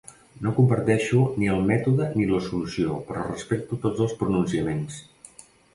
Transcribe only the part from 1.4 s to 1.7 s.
ni el